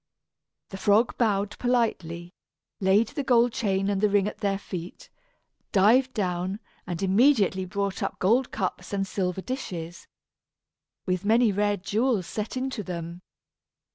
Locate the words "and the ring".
3.87-4.27